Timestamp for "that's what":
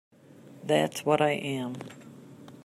0.63-1.21